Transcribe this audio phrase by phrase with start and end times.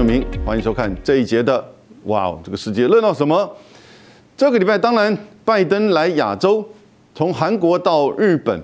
[0.00, 1.58] 永明，欢迎收看这一节的
[2.04, 3.36] 《哇哦，这个世界热闹什么》。
[4.34, 5.14] 这个礼拜，当然
[5.44, 6.66] 拜登来亚洲，
[7.14, 8.58] 从韩国到日本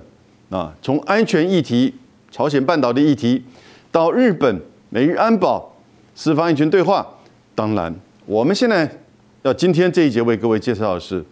[0.49, 1.93] 啊，从安全议题、
[2.31, 3.43] 朝鲜半岛的议题，
[3.91, 5.75] 到日本美日安保、
[6.15, 7.05] 四方安全对话。
[7.53, 7.93] 当然，
[8.25, 8.89] 我们现在
[9.43, 11.23] 要今天这一节为各位介绍的是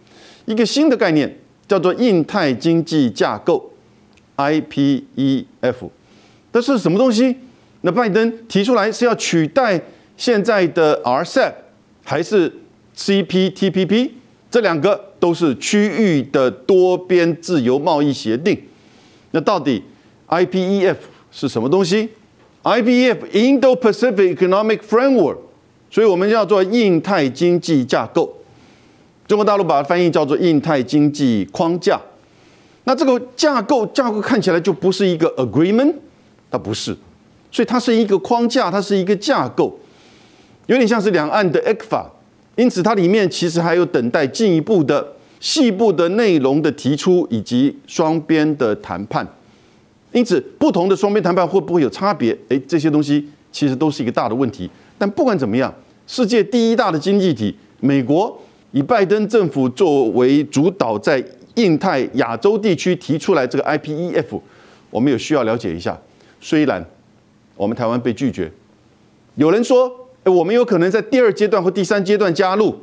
[0.44, 1.36] 一个新的概念，
[1.66, 3.72] 叫做印太经济架构
[4.36, 5.90] （IPEF）。
[6.52, 7.38] 这是什么东西？
[7.80, 9.80] 那拜登提出来是要取代
[10.16, 11.52] 现在的 RCEP
[12.04, 12.52] 还是
[12.96, 14.10] CPTPP？
[14.50, 18.58] 这两个都是区域的多边自由贸易协定。
[19.32, 19.82] 那到底
[20.28, 20.96] IPEF
[21.30, 22.08] 是什么东西
[22.62, 25.36] ？IPEF Indo-Pacific Economic Framework，
[25.90, 28.34] 所以我们叫做印太经济架构。
[29.26, 32.00] 中国大陆把它翻译叫做印太经济框架。
[32.84, 35.92] 那这个架构架构看起来就不是一个 agreement，
[36.50, 36.96] 它不是。
[37.50, 39.78] 所以它是一个框架，它是一个架构，
[40.66, 42.04] 有点像是两岸的 ECFA，
[42.56, 49.26] 因此它里面其实还有等待进一步的细部的内容的提出以及双边的谈判。
[50.12, 52.36] 因此，不同的双边谈判会不会有差别？
[52.48, 54.70] 诶，这些东西其实都是一个大的问题。
[54.96, 55.72] 但不管怎么样，
[56.06, 58.40] 世界第一大的经济体美国
[58.72, 61.22] 以拜登政府作为主导，在
[61.56, 64.40] 印太亚洲地区提出来这个 IPEF，
[64.88, 65.98] 我们有需要了解一下。
[66.40, 66.82] 虽然
[67.56, 68.50] 我们台湾被拒绝，
[69.34, 72.74] 有人说，我们有可能在第二阶段或第三阶段加入，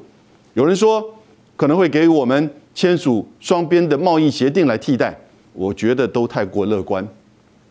[0.53, 1.13] 有人说
[1.55, 5.17] 可能会给我们签署双边的贸易协定来替代，
[5.53, 7.05] 我觉得都太过乐观。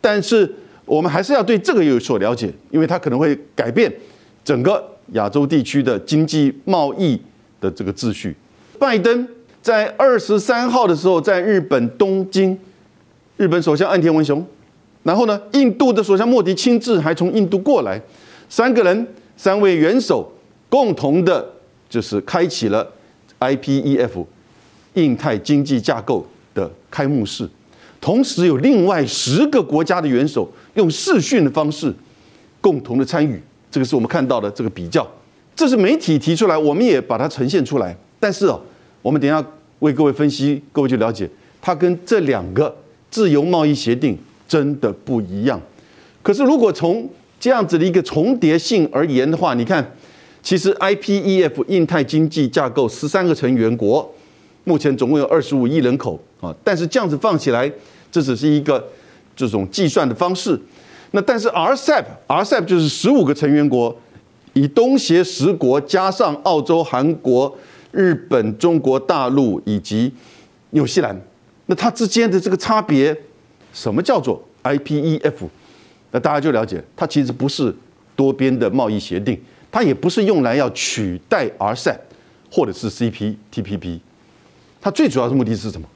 [0.00, 0.52] 但是
[0.84, 3.92] 我们还是要对这个有所了解，因为它可能会改变
[4.44, 7.20] 整个亚洲地区的经济贸易
[7.60, 8.36] 的这个秩序。
[8.78, 9.26] 拜登
[9.62, 12.58] 在二十三号的时候在日本东京，
[13.36, 14.44] 日本首相岸田文雄。
[15.04, 15.40] 然后呢？
[15.50, 18.00] 印度的首相莫迪亲自还从印度过来，
[18.48, 19.04] 三个人、
[19.42, 20.30] 三位元首
[20.68, 21.44] 共同的，
[21.90, 22.88] 就是开启了
[23.40, 24.24] IPEF
[24.94, 26.24] 印太经济架构
[26.54, 27.50] 的开幕式。
[28.00, 31.92] 同时有另外十个国家的元首用视讯的方式
[32.60, 33.42] 共同的参与。
[33.68, 35.04] 这个是我们看到的这个比较，
[35.56, 37.96] 这是媒体提出来，我们也把它呈现出来。
[38.20, 38.60] 但是哦，
[39.02, 39.44] 我们等下
[39.80, 41.28] 为各位分析，各位就了解
[41.60, 42.72] 它跟这两个
[43.10, 44.16] 自由贸易协定。
[44.46, 45.60] 真的不一样。
[46.22, 47.10] 可是，如果从
[47.42, 49.84] 这样子的一个重叠性而言的话，你看，
[50.44, 54.08] 其实 IPEF 印太经济架构十三个成员国，
[54.62, 56.54] 目前总共有二十五亿人口啊。
[56.62, 57.68] 但是这样子放起来，
[58.12, 58.86] 这只是一个
[59.34, 60.56] 这种计算的方式。
[61.10, 63.92] 那但是 RCEP，RCEP 就是十五个成员国，
[64.52, 67.52] 以东协十国加上澳洲、韩国、
[67.90, 70.12] 日本、中国大陆以及
[70.70, 71.20] 纽西兰，
[71.66, 73.16] 那它之间的这个差别。
[73.72, 75.48] 什么叫做 IPEF？
[76.12, 77.74] 那大家就了解，它其实不是
[78.14, 79.36] 多边的贸易协定，
[79.70, 81.96] 它也不是用来要取代 RCEP
[82.50, 83.98] 或者是 CPTPP。
[84.80, 85.88] 它最主要的目的是什么？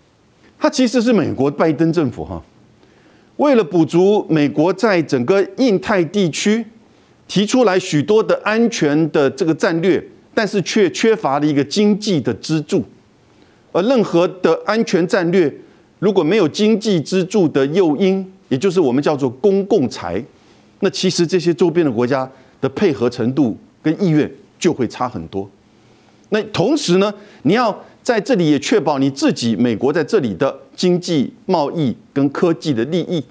[0.59, 2.43] 它其实是美国拜登政府哈，
[3.37, 6.65] 为了补足美国在整个印太地区
[7.29, 12.83] 提出来许多的安全的这个战略，但是却缺乏了一个经济的支柱，
[13.73, 15.55] 而任何的安全战略。
[15.99, 20.23] 如果没有经济支柱的诱因，也就是我们叫做公共财，
[20.81, 22.31] 那其实这些周边的国家
[22.61, 25.49] 的配合程度跟意愿就会差很多。
[26.31, 27.13] 那同时呢，
[27.43, 33.23] 你要在这里也确保你自己美国在这里的经济贸易跟科技的利益。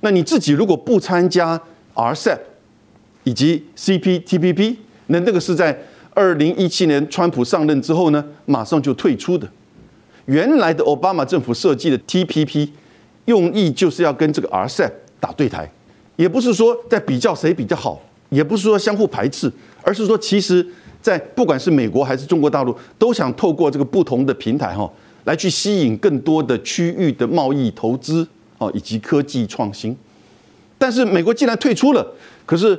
[0.00, 1.60] 那你自己如果不参加
[1.94, 2.38] RCEP
[3.24, 4.76] 以及 CPTPP，
[5.06, 5.78] 那那个是在
[6.12, 9.48] 二零一七年川普上任之后呢，马上就退出的。
[10.26, 12.68] 原来的奥巴马政府设计的 TPP
[13.26, 14.90] 用意就是要跟这个 RCEP
[15.20, 15.70] 打对台，
[16.16, 18.00] 也不是说在比较谁比较好，
[18.30, 19.50] 也不是说相互排斥，
[19.82, 20.66] 而是说其实，
[21.00, 24.90] 在不管是美国还是中国大陆，都想透过这个不同的平台哈，
[25.24, 28.26] 来去吸引更多的区域的贸易投资
[28.58, 29.96] 哦，以及科技创新。
[30.76, 32.04] 但是美国既然退出了，
[32.44, 32.78] 可是，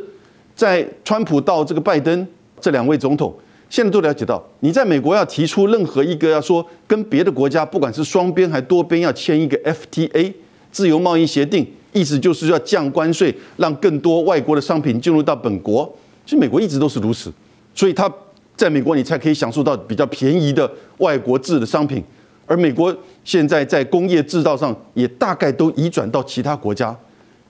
[0.55, 2.27] 在川普到这个拜登
[2.59, 3.33] 这两位总统。
[3.73, 10.31] 现在都了解到，你在美国要提出任何一个要说跟别的国家，不管是双边还多边，要签一个 FTA
[10.71, 15.91] 自由贸易协定，意思就是要降关税，让更多外国的商品进入到本国。
[16.23, 17.33] 其实美国一直都是如此，
[17.73, 18.07] 所以它
[18.55, 22.03] 在美国你才可以享受到比较便宜的外国制的商品，
[22.45, 26.95] 而美国现在在工业制造上也大概都移转到其他国家，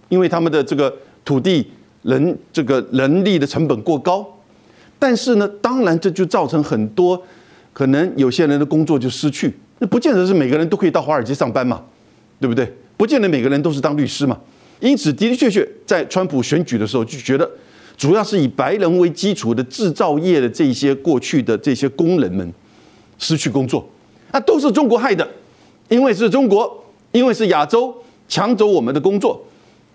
[0.07, 1.69] 因为他们的这个土地、
[2.03, 4.25] 人这个人力的成本过高。
[5.03, 7.21] 但是呢，当然这就造成很多
[7.73, 11.83] 可能有些人的工作就失去，那不见得是每个人都可以到华尔街上班嘛，
[12.39, 12.73] 对不对？
[12.95, 14.39] 不见得每个人都是当律师嘛。
[14.79, 17.51] 因此的的确确在川普选举的时候就觉得，
[17.97, 22.53] 主要是以白人为基础的制造业的这些过去的这些工人们
[23.19, 23.85] 失去工作，
[24.31, 25.27] 那都是中国害的，
[25.89, 27.93] 因为是中国，因为是亚洲
[28.29, 29.45] 抢走我们的工作，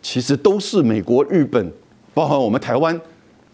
[0.02, 1.72] 其实都是美国、日本，
[2.12, 3.00] 包含我们台湾，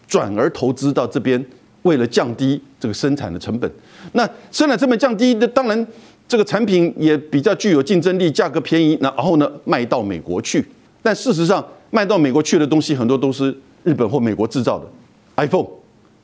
[0.07, 1.43] 转而投资到这边，
[1.83, 3.71] 为了降低这个生产的成本。
[4.13, 5.87] 那生产成本降低，那当然
[6.27, 10.65] 这个产品也比较具有竞争力，价格便宜，然后呢卖到美国去。
[11.01, 14.85] 但事实上，卖到美国去的东西很多都是日本或美国制造的。
[15.35, 15.67] iPhone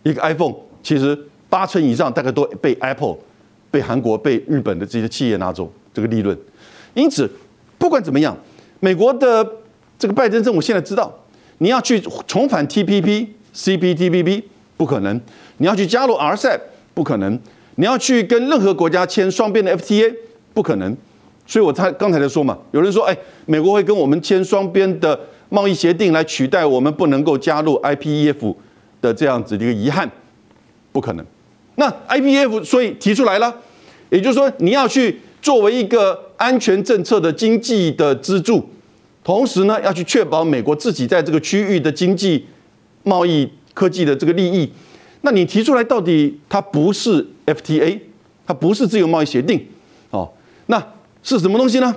[0.04, 1.18] 一个 iPhone 其实
[1.50, 3.18] 八成以上大概都被 Apple、
[3.70, 6.38] 被韩国、被日本的这些企业拿走这个利润。
[6.94, 7.30] 因此，
[7.78, 8.36] 不管怎么样，
[8.80, 9.48] 美国的
[10.00, 11.14] 这个拜登政府现在知道，
[11.60, 14.44] 你要去重返 TPP、CPTPP
[14.78, 15.20] 不可能，
[15.58, 16.60] 你要去加入 RCEP
[16.94, 17.40] 不可能。
[17.76, 20.14] 你要去跟任何国家签双边的 FTA，
[20.54, 20.96] 不可能。
[21.48, 25.20] 所以我才刚才在说嘛，有人说，哎，美国会跟我们签双边的
[25.50, 28.56] 贸易协定来取代我们不能够加入 IPEF
[29.02, 30.10] 的这样子的一个遗憾，
[30.92, 31.26] 不可能。
[31.76, 33.56] 那 IPEF 所以提出来了，
[34.10, 38.70] 也就是说你要去作为一个安全政策的经济的支柱，
[39.24, 42.46] 同时呢要去确保美国自己在这个区域的经济、
[43.04, 44.72] 贸易、科技的这个利益。
[45.22, 48.00] 那你提出来到底它不是 FTA，
[48.46, 49.66] 它不是自由贸易协定，
[50.10, 50.32] 哦，
[50.68, 50.82] 那
[51.22, 51.96] 是什么东西呢？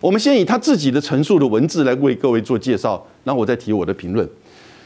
[0.00, 4.28] 我们先以他自己的陈述的文字来为各位做介绍，然后我再提我的评论。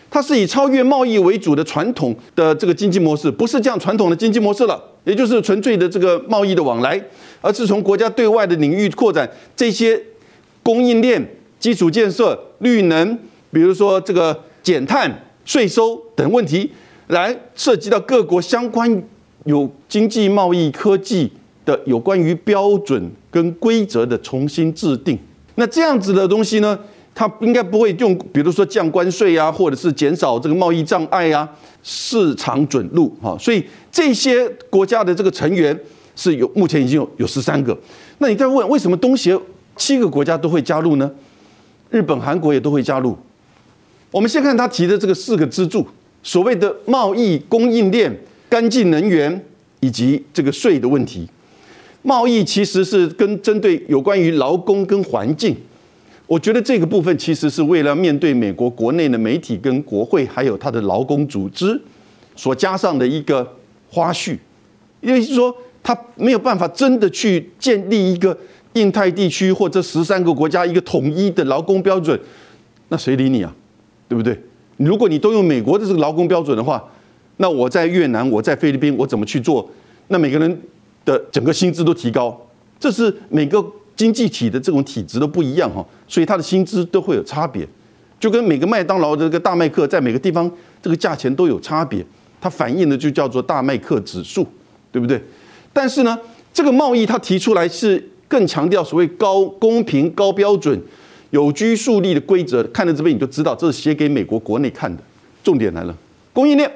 [0.08, 7.02] 它是以超越贸易为主的传统的这个经济模式，不是这样传统的经济模式了，也就是纯粹的这个贸易的往来，
[7.40, 10.00] 而是从国家对外的领域扩展这些
[10.62, 13.18] 供应链、基础建设、绿能，
[13.52, 16.70] 比如说这个减碳、税收等问题。
[17.08, 19.02] 来涉及到各国相关
[19.46, 21.32] 有经济贸易科技
[21.64, 25.18] 的有关于标准跟规则的重新制定，
[25.54, 26.78] 那这样子的东西呢，
[27.14, 31.48] 它应该不会用，比如说降关税啊，或者是减少这个贸易障碍啊，
[31.82, 35.74] 市场准入哈，所以这些国家的这个成员
[36.14, 37.74] 是有目前已经有有十三个，
[38.18, 39.34] 那你再问为什么东协
[39.76, 41.10] 七个国家都会加入呢？
[41.88, 43.16] 日本、韩国也都会加入。
[44.10, 45.86] 我们先看他提的这个四个支柱。
[46.20, 48.14] 所谓的贸易供应链、
[48.50, 49.46] 干净能源
[49.80, 51.26] 以及这个税的问题，
[52.02, 55.56] 贸易其实是跟针对有关于劳工跟环境，
[56.26, 61.80] 我觉得这个部分其实是为了面对美国国内的媒体跟国会，还有他的劳工组织
[62.34, 63.56] 所加上的一个
[63.88, 64.36] 花絮，
[65.00, 68.36] 因为是说他没有办法真的去建立一个
[68.72, 72.18] 印太地区或者十三个国家一个统一的劳工标准，
[72.88, 73.54] 那谁理你啊？
[74.08, 74.36] 对不对？
[74.78, 76.82] 如果你都用美国的这个劳工标准的话，
[77.36, 79.68] 那我在越南，我在菲律宾，我怎么去做？
[80.08, 80.60] 那每个人
[81.04, 82.40] 的整个薪资都提高，
[82.80, 83.64] 这是每个
[83.94, 87.66] 经济体的这种体质都不一样哈，所以它的薪资都会有差别，
[88.18, 90.50] 就跟每个麦当劳的这个大麦克在每个地方
[90.80, 92.04] 这个价钱都有差别，
[92.40, 94.46] 它反映的就叫做大麦克指数，
[94.90, 95.22] 对不对？
[95.72, 96.18] 但是呢，
[96.52, 100.80] 这个贸易它提出来是更强调所谓高公平、高标准。
[101.30, 105.02] 有拘束力的规则，看到这边你就知道，这是写给美国国内看的。
[105.44, 105.96] 重点来了，
[106.32, 106.70] 供应链，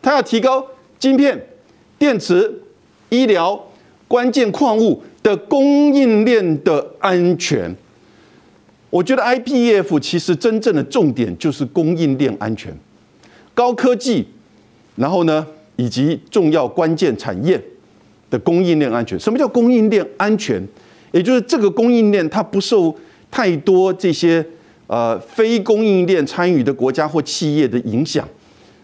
[0.00, 0.66] 它要提高
[0.98, 1.46] 晶片、
[1.98, 2.52] 电池、
[3.08, 3.68] 医疗、
[4.08, 7.74] 关键矿物的供应链的安全。
[8.88, 12.76] 我觉得 IPEF 其实真正的重点就是供应链安全，
[13.54, 14.26] 高科技，
[14.96, 17.60] 然后呢，以及重要关键产业
[18.30, 19.18] 的供应链安全。
[19.18, 20.60] 什么叫供应链安全？
[21.12, 22.96] 也就是这个供应链它不受。
[23.30, 24.44] 太多这些
[24.86, 28.28] 呃非供应链参与的国家或企业的影响。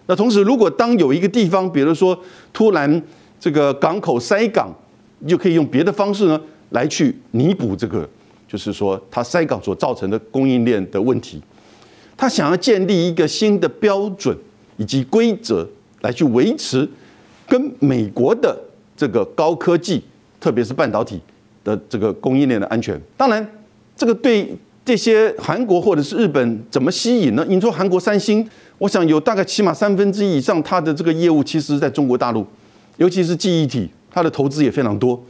[0.07, 2.17] 那同时，如果当有一个地方，比如说
[2.53, 3.03] 突然
[3.41, 4.73] 这个港口塞港，
[5.27, 8.09] 就可以用别的方式呢来去弥补这个，
[8.47, 11.43] 就是说它塞港所造成的供应链的问题。
[12.17, 14.37] 他想要建立一个新的标准
[14.77, 15.69] 以及规则
[16.03, 16.89] 来去维持
[17.49, 18.57] 跟美国的
[18.97, 20.01] 这个高科技，
[20.39, 21.21] 特别是半导体
[21.65, 23.01] 的这个供应链的安全。
[23.17, 23.45] 当然。
[23.97, 27.45] 这个对这些韩国或者是日本怎么吸引呢？
[27.49, 28.49] 你说韩国三星，
[28.79, 32.47] 我想有大概起码三分之一以上，它的这个业务其实在中国大陆，
[32.99, 35.21] 尤其是记忆体，它的投资也非常多。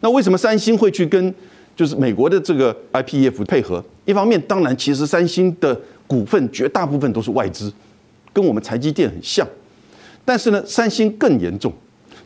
[0.00, 1.32] 那为什么三星会去跟
[1.76, 3.84] 就是美国的这个 IPF 配合？
[4.04, 7.72] 一方面，当然其实三星的股份绝大部分都是外资，
[8.32, 9.46] 跟我们台积电很像。
[10.24, 11.72] 但是呢，三星更严重。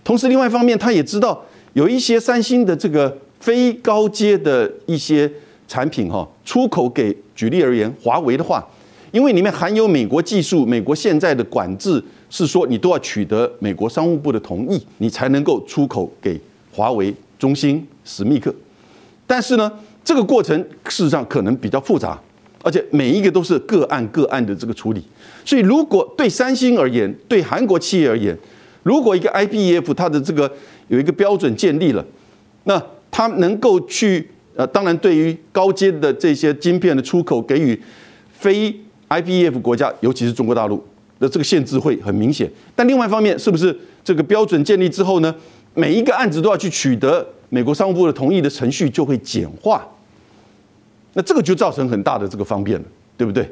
[0.02, 5.31] 同时，另外一方面，他也知道有一些三星的这个非高阶的一些。
[5.68, 8.66] 产品哈出口给举例而言，华为的话，
[9.12, 16.40] 因为里面含有美国技术，美国现在的管制是说你都要取得美国商务部的同意，你才能够出口给
[16.72, 18.52] 华为、中兴、史密克。
[19.26, 19.70] 但是呢，
[20.02, 20.58] 这个过程
[20.88, 22.18] 事实上可能比较复杂，
[22.62, 25.02] 而且每一个都是个案个案的这个处理。
[25.44, 28.37] 所以，如果对三星而言，对韩国企业而言，
[28.82, 30.50] 如果一个 IPEF 它的这个
[30.88, 32.04] 有一个标准建立了，
[32.64, 37.80] 那它能够去呃，当然对于高阶的这些晶片的出口给予
[38.32, 38.74] 非
[39.08, 40.84] IPF 国家，尤其是中国大陆
[41.20, 42.50] 的这个限制会很明显。
[42.74, 45.32] 但另外一方面，是不是这个标准建立之后呢，
[45.74, 49.86] 每一个案子都要去取得美国商务部的同意的程序就会简化？
[51.14, 52.84] 那这个就造成很大的这个方便了，
[53.16, 53.48] 对不对？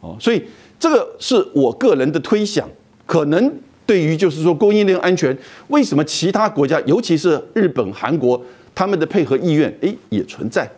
[0.00, 0.42] 哦，所以
[0.78, 2.66] 这个是我个人的推想，
[3.04, 3.52] 可能
[3.84, 5.36] 对于就是说供应链安全，
[5.68, 8.42] 为什么其他国家，尤其是日本、韩国，
[8.74, 10.70] 他们的配合意愿，诶也存在。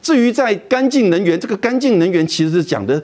[0.00, 3.02] 至于在干净能源，这个干净能源其实讲的，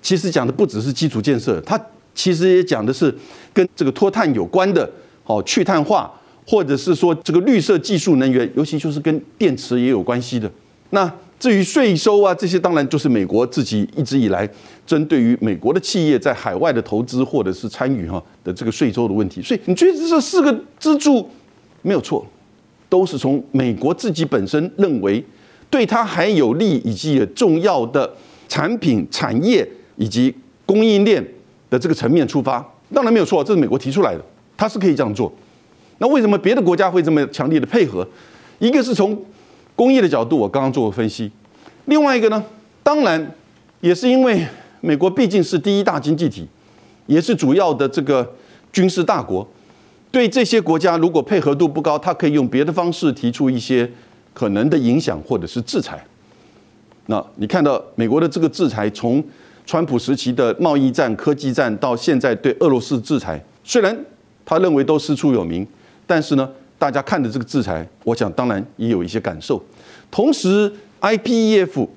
[0.00, 1.78] 其实讲的不只是基础建设，它
[2.14, 3.14] 其实也讲的是
[3.52, 4.90] 跟这个脱碳有关的，
[5.24, 6.10] 哦，去碳化，
[6.46, 10.50] 或者是说这个绿色技术能源，尤其就是跟电池也有关系的。
[10.90, 14.48] 那至于税收啊，这些当然就是美国自己一直以来
[14.86, 19.42] 针对于美国的企业在海外的投资或者是参与哈的这个税收的问题。
[19.42, 21.28] 所以你觉得这四个支柱
[21.82, 22.26] 没有错，
[22.88, 25.22] 都是从美国自己本身认为
[25.70, 28.10] 对它还有利以及重要的
[28.48, 31.22] 产品产业以及供应链
[31.68, 32.64] 的这个层面出发，
[32.94, 34.24] 当然没有错，这是美国提出来的，
[34.56, 35.30] 它是可以这样做。
[35.98, 38.06] 那为什么别的国家会这么强烈的配合？
[38.58, 39.20] 一个是从
[39.76, 41.30] 工业的角度，我刚刚做过分析。
[41.86, 42.42] 另外一个呢，
[42.82, 43.34] 当然
[43.80, 44.46] 也是因为
[44.80, 46.46] 美国毕竟是第一大经济体，
[47.06, 48.34] 也是主要的这个
[48.72, 49.46] 军事大国，
[50.10, 53.90] 对这些国家如果配合度不高，他可以用别的方式提出一些
[54.32, 56.04] 可能的影响或者是制裁。
[57.06, 59.22] 那你看到美国的这个制裁，从
[59.66, 63.96] 川普时期的贸易战、科技战，到现在对俄罗斯制裁，虽然
[64.44, 65.66] 他认为都师出有名，
[66.06, 66.48] 但是呢？
[66.80, 69.60] 大家看的这个制裁，我想当然也有一些感受。
[70.12, 71.88] 同时，IPEF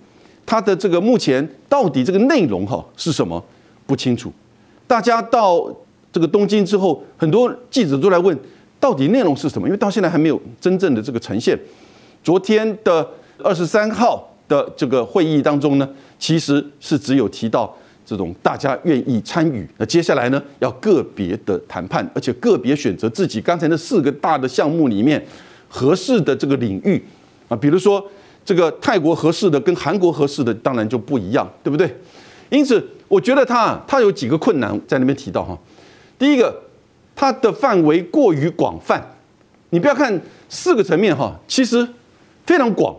[0.44, 3.46] 它的这个目前到底这个内容哈是什么
[3.86, 4.34] 不清楚。
[4.88, 5.72] 大家到
[6.12, 8.38] 这个东京之后，很多记者都来问
[8.80, 11.58] 到底内容是什么，因为到现在还没有真正的这个呈现。
[12.24, 13.08] 昨天的
[13.44, 15.90] 二十三号的这个会议当中呢，
[16.20, 17.76] 其实是只有提到。
[18.04, 25.24] 这种大家愿意参与，那接下来呢，要个别的谈判，而且个别选择自己刚才那四个大的项目里面
[25.70, 27.02] 合适的这个领域
[27.48, 28.06] 啊，比如说
[28.44, 31.96] 这个泰国合适的跟韩国合适的，当然就不一样，对不对？
[32.50, 35.58] 因此，我觉得他他有几个困难在那边提到哈。
[36.22, 36.56] 第一个，
[37.16, 39.04] 它的范围过于广泛，
[39.72, 41.88] 你不要看四个层面哈，其实
[42.46, 42.96] 非常广，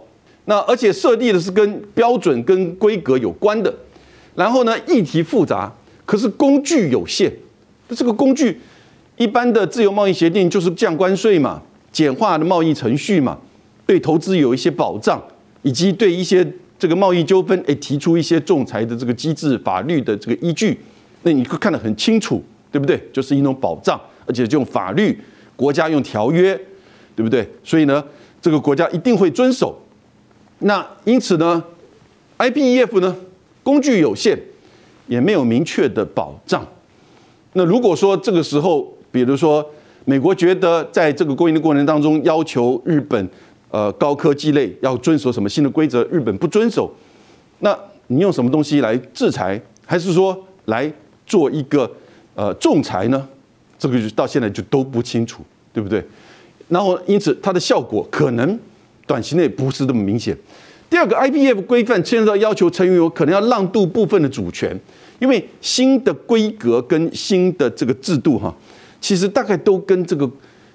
[0.47, 3.73] 那而且设立的是跟标准跟规格有关的。
[4.35, 5.73] 然后呢，议题复杂，
[6.05, 7.33] 可是工具有限。
[7.91, 8.61] 这个工具，
[9.17, 11.63] 一般的自由贸易协定就是降关税嘛，
[11.93, 13.39] 简化的贸易程序嘛，
[13.87, 15.23] 对投资有一些保障，
[15.63, 16.45] 以及对一些
[16.77, 20.81] 这个贸易纠纷，哎，提出一些仲裁的这个机制、法律的这个依据。
[21.23, 23.01] 那你会看得很清楚，对不对？
[23.13, 25.17] 就是一种保障，而且用法律，
[25.55, 26.59] 国家用条约，
[27.15, 27.49] 对不对？
[27.63, 28.03] 所以呢，
[28.41, 29.79] 这个国家一定会遵守。
[30.61, 31.63] 那因此呢
[32.39, 33.15] ，IPEF 呢？
[33.63, 34.37] 工具有限，
[35.07, 36.67] 也没有明确的保障。
[37.53, 39.65] 那如果说这个时候，比如说
[40.05, 43.29] 美国觉得在这个供应的过程当中，要求日本
[43.71, 46.93] 呃高科技类要遵守什么新的规则，日本不遵守，
[47.61, 50.93] 那你用什么东西来制裁，还是说来
[51.25, 51.89] 做一个
[52.35, 53.29] 呃仲裁呢？
[53.79, 56.05] 这个就到现在就都不清楚，对不对？
[56.69, 58.59] 然后因此它的效果可能
[59.07, 60.37] 短期内不是那么明显。
[60.89, 64.79] 第二个 IPF 规范牵涉到要求成员国可能要让渡部分的主权，
[65.19, 68.55] 因为新的规格跟新的这个制度哈，
[69.01, 70.31] 其实大概都跟这个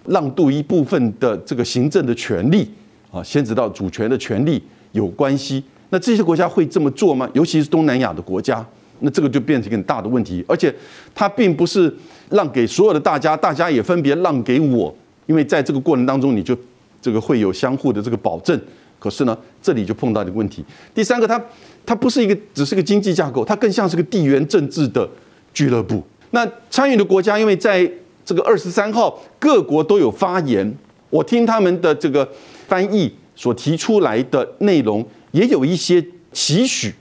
[0.08, 2.70] 让渡一部分的这个行政的权利
[3.12, 4.62] 啊，牵扯到主权的权利
[4.92, 5.64] 有关系。
[5.90, 7.30] 那这些国家会这么做吗？
[7.34, 8.66] 尤其是东南亚的国家，
[9.00, 10.44] 那这个就变成一个很大的问题。
[10.48, 10.74] 而且
[11.14, 11.94] 它并不是
[12.30, 16.58] 让给所有的大家，大家也分别让给我，因为在这个过程当中，你就
[17.02, 18.60] 这个会有相互的这个保证。
[19.00, 20.66] 可是呢，这里就碰到一个问题。
[20.96, 21.40] 第三个，它
[21.86, 25.08] 它不是一个只是个经济架构，它更像是个地缘政治的
[25.54, 26.04] 俱乐部。
[26.32, 27.90] 那参与的国家，因为在
[28.26, 30.76] 这个二十三号各国都有发言，
[31.12, 32.28] 我听他们的这个
[32.68, 36.94] 翻译所提出来的内容，也有一些期许，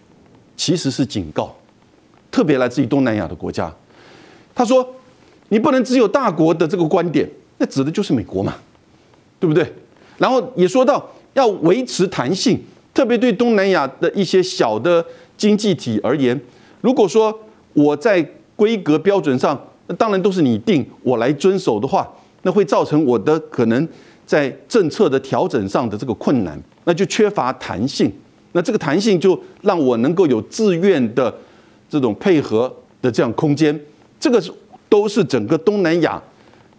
[0.54, 1.56] 其实是警告，
[2.30, 3.72] 特别来自于东南亚的国家。
[4.54, 4.86] 他说
[5.50, 7.28] ：“你不能只有大国的这个观点，
[7.58, 8.54] 那指的就是美国嘛，
[9.38, 9.72] 对不对？”
[10.18, 11.10] 然后也说到。
[11.36, 12.58] 要维持弹性，
[12.94, 15.04] 特别对东南亚的一些小的
[15.36, 16.40] 经济体而言，
[16.80, 17.38] 如果说
[17.74, 23.86] 我在规格标准上，那当然都是你定，我来遵守的话，那会造成我的可能
[24.24, 28.10] 在政策的调整上的这个困难，那就缺乏弹性。
[28.52, 31.30] 那这个弹性就让我能够有自愿的
[31.88, 33.78] 这种配合的这样空间，
[34.18, 34.52] 这个是
[34.88, 36.22] 都是整个东南亚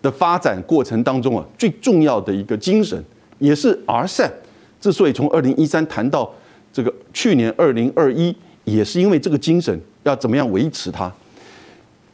[0.01, 3.01] 的发展过程当中啊最重要的一个精神，
[3.39, 4.31] 也是 RCEP
[4.79, 6.31] 之所以从二零一三谈到
[6.71, 11.11] 这个去年二零二一，也是因为这个精神要怎么样维持它。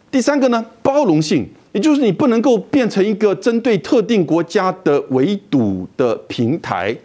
[0.09, 6.95] 第三个呢，包容性，也就是你不能够变成一个针对特定国家的围堵的平台。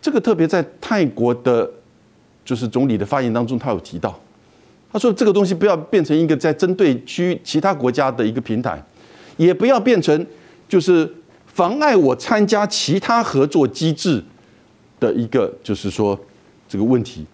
[0.00, 1.68] 这个特别在泰国的，
[2.44, 4.18] 就是总理的发言当中，他有提到，
[4.92, 8.82] 他说这个东西不要变成一个在针对区其他国家的一个平台，
[9.36, 10.26] 也不要变成
[10.68, 11.10] 就是
[11.46, 14.22] 妨碍我参加其他合作机制
[14.98, 16.18] 的一个，就是说
[16.68, 17.24] 这个问题。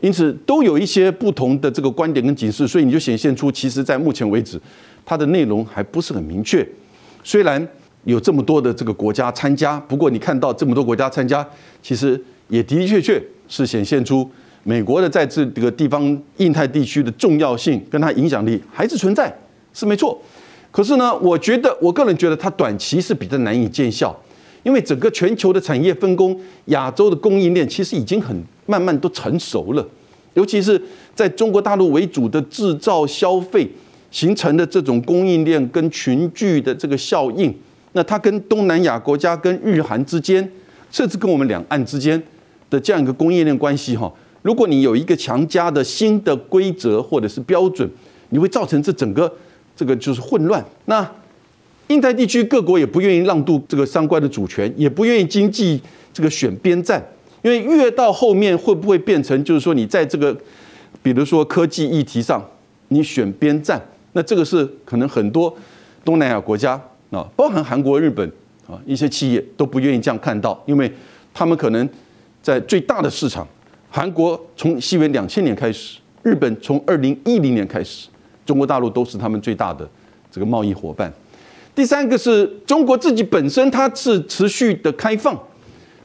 [0.00, 4.60] 因此都有一些不同的这个观点跟警示，所以你就显现出，其实在目前为止，
[5.04, 6.66] 它的内容还不是很明确。
[7.22, 7.66] 虽然
[8.04, 11.46] 有这么多的这个国家参加，不过你看到这么多国家参加，
[11.82, 14.30] 其实也的的确确是显现出
[14.64, 19.32] 美国的在这个地方印太地区的重要性跟它影响力还是存在，
[19.72, 20.20] 是没错。
[20.72, 24.18] 可是呢，我觉得我个人觉得它短期是比较难以见效，
[24.64, 28.36] 因为整个全球的产业分工、亚洲的供应链其实已经很。
[28.66, 29.86] 慢慢都成熟了，
[30.32, 30.80] 尤其是
[31.14, 33.70] 在中国大陆为主的制造消费
[34.10, 37.54] 形成的这种供应链跟群聚的这个效应，
[37.92, 40.50] 那它跟东南亚国家、跟日韩之间，
[40.90, 42.18] 甚至跟我们两岸之间
[42.70, 44.10] 的这样一个供应链关系哈，
[44.44, 47.90] 如果你有一个强加的新的规则或者是标准，
[48.28, 49.32] 你会造成这整个
[49.74, 50.62] 这个就是混乱。
[50.84, 51.10] 那
[51.88, 55.80] 印太地区各国也不愿意让渡这个相关的主权，也不愿意经济
[56.12, 57.02] 这个选边站。
[57.40, 60.36] 因为越到后面会不会变成，就是说你在这个，
[61.02, 62.46] 比如说科技议题上，
[62.88, 63.80] 你选边站，
[64.12, 65.54] 那这个是可能很多
[66.04, 66.72] 东南亚国家
[67.10, 68.30] 啊，包含韩国、日本
[68.66, 70.92] 啊一些企业都不愿意这样看到，因为
[71.32, 71.88] 他们可能
[72.42, 73.46] 在最大的市场，
[73.96, 78.08] 韩国从西元两千年开始，日本从二零一零年开始，
[78.44, 79.88] 中国大陆都是他们最大的
[80.32, 81.12] 这个贸易伙伴。
[81.76, 85.40] 第三个是中国自己本身，它是持续的开放。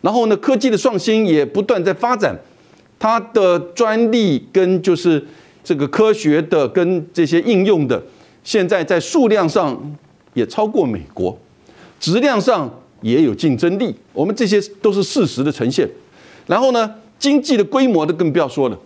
[0.02, 2.38] 然后呢，科技的创新也不断在发展，
[3.00, 5.26] 它的专利跟就是
[5.64, 8.00] 这个科学的跟这些应用的，
[8.44, 9.98] 现在在数量上
[10.36, 11.36] 也超过美国，
[12.00, 13.96] 质量上也有竞争力。
[14.14, 15.90] 我们这些都是事实的呈现。
[16.46, 18.80] 然后呢，经济的规模的更不要说了，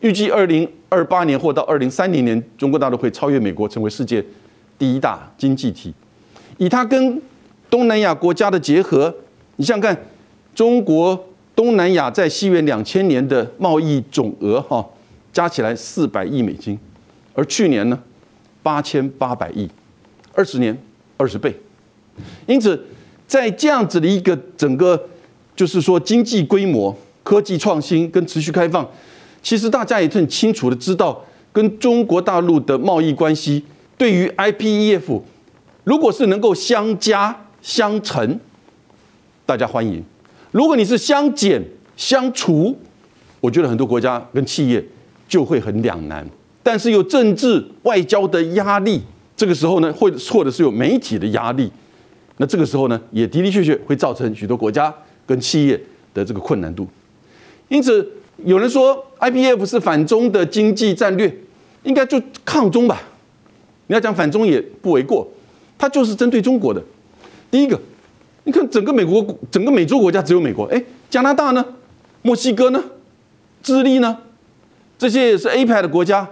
[0.00, 4.24] 预计二零二八年或到二零三零年，中国大陆会超越美国，成为世界
[4.76, 5.94] 第一大经济体。
[6.58, 7.22] 以它跟
[7.70, 9.14] 东南亚国家的结合，
[9.56, 10.04] 你想想看。
[10.54, 14.82] 中国东南亚在西元两千年的贸易总额哈
[15.30, 16.78] 加起来四百亿美金，
[17.34, 18.02] 而去年呢
[18.62, 19.68] 八千八百亿，
[20.32, 20.74] 二十年
[21.18, 21.54] 二十倍。
[22.46, 22.82] 因此，
[23.26, 25.10] 在这样子的一个整个
[25.54, 28.88] 就是说经济规模、科技创新跟持续开放，
[29.42, 31.20] 其实大家也很清楚的知道，
[31.52, 33.64] 跟中国大陆的贸易关系
[33.98, 35.20] 对于 IPEF
[35.82, 38.38] 如果是能够相加相乘，
[39.44, 40.00] 大家欢迎。
[40.52, 41.60] 如果你是相减
[41.96, 42.78] 相除，
[43.40, 44.84] 我觉得很多国家跟企业
[45.28, 46.24] 就会很两难。
[46.62, 49.02] 但是有政治外交的压力，
[49.36, 51.68] 这个时候呢，或或者是有媒体的压力，
[52.36, 54.94] 那这个时候呢，也的的确确会造成许多国家
[55.26, 55.80] 跟企业
[56.14, 56.86] 的这个困难度。
[57.68, 58.08] 因此，
[58.44, 61.34] 有人说 IPF 是反中的经济战略，
[61.82, 63.02] 应该就抗中吧？
[63.86, 65.26] 你要讲反中也不为过，
[65.78, 66.82] 它就是针对中国的。
[67.50, 67.80] 第一个。
[68.48, 71.66] 你看，整个美国、整个美洲国家只有美国，哎，加拿大呢？
[72.22, 72.80] 墨西哥呢？
[73.60, 74.16] 智利呢？
[74.96, 76.28] 这些也是 A 牌的国家，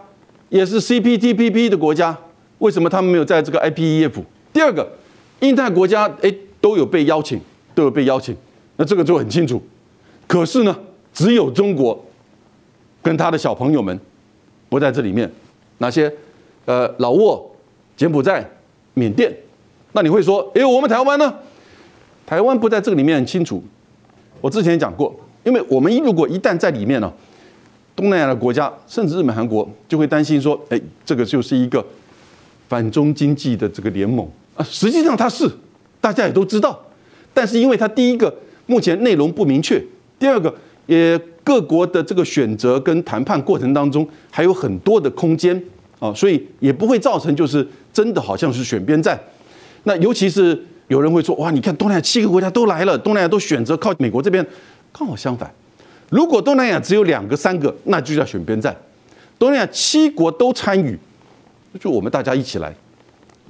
[0.49, 2.17] 也是 CPTPP 的国家，
[2.59, 4.13] 为什么他们没有在这个 IPEF？
[4.53, 4.89] 第二个，
[5.41, 7.41] 印太国家哎都有被邀请，
[7.75, 8.37] 都有被邀请，
[8.77, 9.61] 那这个就很清楚。
[10.29, 10.79] 可是呢，
[11.15, 12.05] 只有中国
[13.01, 13.99] 跟他的小朋友们
[14.69, 15.31] 不在这里面。
[15.79, 16.13] 哪些？
[16.67, 17.43] 呃，老挝、
[17.97, 18.47] 柬埔寨、
[18.95, 19.35] 缅甸。
[19.93, 21.33] 那你会说，哎，我们台湾呢？
[22.27, 23.63] 台湾不在这个里面很清楚，
[24.41, 27.13] 我之前讲过，因为我们如果一旦在里面呢，
[27.95, 31.85] 东南亚的国家甚至日本、韩国就会担心说，哎，这个就是一个
[32.67, 34.65] 反中经济的这个联盟啊。
[34.65, 35.47] 实际上它是，
[36.01, 36.83] 大家也都知道，
[37.35, 39.85] 但是因为它第一个目前内容不明确，
[40.19, 40.55] 第二个
[40.87, 45.63] 也各国的这个选择跟谈判过程当中还有很多的空间
[45.99, 49.19] 啊，所以也不会造成就是真的好像是选边站，
[49.85, 50.61] 那尤其是。
[50.89, 54.47] 有人会说：“哇，你看东南亚七个国家都来了，东南亚都选择靠美国这边。”
[54.93, 55.51] 刚好相反，
[56.11, 58.77] 如果东南亚只有两个、三个，那就叫选边站。
[59.39, 60.97] 东南亚七国都参与，
[61.81, 62.73] 就我们大家一起来，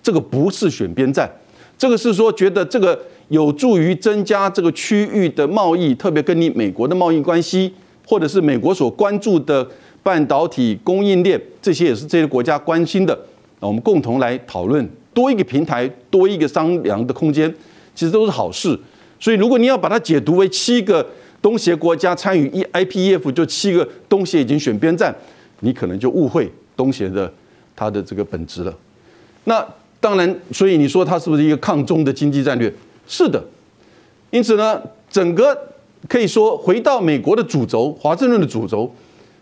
[0.01, 1.29] 这个不是选边站，
[1.77, 2.97] 这个是说觉得这个
[3.29, 7.73] 有助于增加这个区域的贸易，特别跟你美国的贸易关系，
[8.07, 9.67] 或者是美国所关注的
[10.03, 13.19] 半导体供应链，这些也是这些国家关心的。
[13.61, 17.53] 那我们共同来讨论，多一个平台，多一个商量的空间，
[17.95, 18.79] 其实都是好事。
[19.19, 21.07] 所以，如果你要把它解读为七个
[21.41, 25.15] 东协国家参与一 IPEF，就七个东协已经选边站，
[25.61, 27.33] 你可能就误会东协的
[27.75, 28.75] 它的这个本质了。
[29.45, 29.67] 那
[29.99, 32.71] 当然，所以你说它是不是一个抗中的经济战略？
[33.07, 33.43] 是的。
[34.31, 35.57] 因此呢，整个
[36.09, 38.93] 可以说回到美国的主轴，华盛顿的主轴，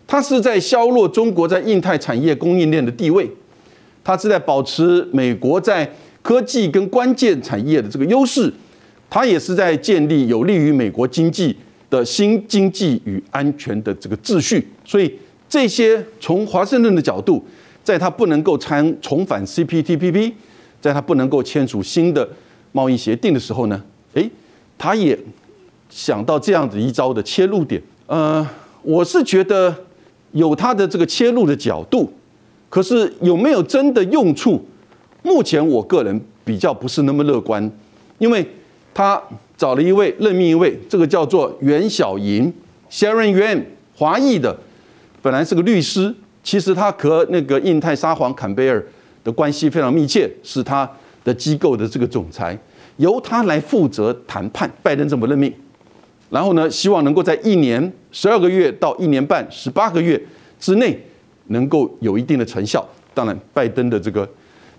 [0.05, 3.29] 它是在削弱中国在印太产业供应链的地位，
[4.03, 8.53] 它是在保持美国在科技跟关键产业的这个优势，
[9.09, 11.55] 它也是在建立有利于美国经济
[11.89, 14.67] 的新经济与安全的这个秩序。
[14.85, 15.11] 所以
[15.49, 17.43] 这些从华盛顿的角度，
[17.83, 20.33] 在它不能够参重返 CPTPP。
[20.83, 22.27] 在它不能够签署新的
[22.73, 23.81] 贸易协定的时候呢，
[24.15, 24.29] 诶，
[24.77, 25.17] 他也
[25.89, 27.81] 想到这样子一招的切入点。
[28.07, 28.45] 呃，
[28.81, 29.73] 我是觉得
[30.33, 32.11] 有他的这个切入的角度，
[32.69, 34.61] 可是有没有真的用处？
[35.21, 37.71] 目前我个人比较不是那么乐观，
[38.17, 38.45] 因为
[38.93, 39.21] 他
[39.55, 42.51] 找了一位任命一位，这个叫做袁小莹
[42.91, 43.63] （Sharon Yuan），
[43.95, 44.59] 华裔的，
[45.21, 48.85] 本来是个律师，其实他和那个印太沙皇坎贝尔。
[49.23, 50.85] 的关系非常密切，是他
[51.23, 52.57] 的机构的这个总裁，
[52.97, 54.69] 由他来负责谈判。
[54.81, 55.53] 拜登这么任命，
[56.29, 60.21] 然后呢，希望能够在一年十二个月到一年半十八个月
[60.59, 60.99] 之内，
[61.47, 62.85] 能够有一定的成效。
[63.13, 64.27] 当然，拜登的这个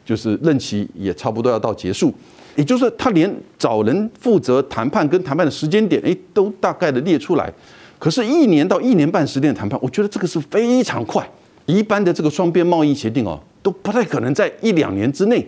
[0.04, 2.12] 就是任期也差不多要到结束，
[2.56, 7.52] 也就是他连找人负责谈判跟谈判的时间点，哎，都大概的列出来。
[7.98, 11.26] 可是，一年到一年半时间的谈判，我觉得这个是非常快。
[11.66, 13.40] 一般的这个双边贸易协定哦。
[13.62, 15.42] 都不太可能在一两年之内，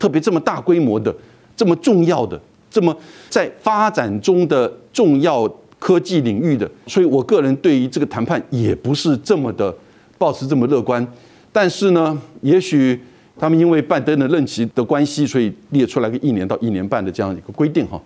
[0.00, 1.14] 特别这么大规模的、
[1.54, 2.96] 这么重要的、这么
[3.28, 5.46] 在发展中的重要
[5.78, 9.72] 科技领域的，所以我个人对于这个谈判也不是这么的
[10.16, 11.06] 保持这么乐观。
[11.52, 12.98] 但是呢，也许
[13.38, 18.00] 他们因为拜登的任期的关系，所以列出来个一年到一年半的这样一个规定哈。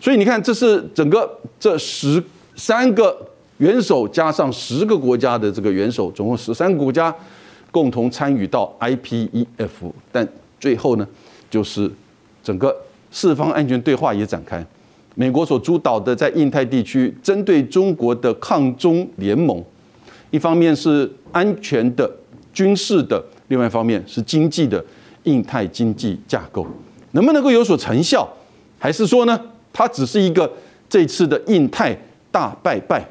[0.00, 2.22] 所以你看，这是整个这十
[2.56, 3.16] 三个
[3.58, 7.14] 元首加上十个国家的这个元首，总共十三个国家。
[7.70, 10.26] 共同参与到 IPEF，但
[10.60, 11.06] 最后呢，
[11.50, 11.90] 就是
[12.42, 12.74] 整个
[13.10, 14.64] 四方安全对话也展开。
[15.14, 19.62] 美国所主导的在印太地区针对中国的抗中联盟，
[20.30, 22.08] 一方面是安全的、
[22.52, 24.84] 军事的，另外一方面是经济的
[25.24, 26.64] 印太经济架构，
[27.12, 28.28] 能不能够有所成效？
[28.78, 29.40] 还是说呢，
[29.72, 30.48] 它只是一个
[30.88, 31.96] 这次的印太
[32.30, 33.04] 大败败，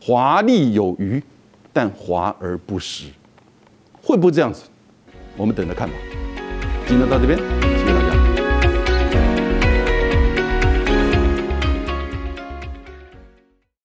[0.00, 1.20] 华丽有余，
[1.72, 3.06] 但华而不实？
[4.00, 4.62] 会不会这样子？
[5.36, 5.94] 我们等着看吧。
[6.90, 7.69] 镜头到这边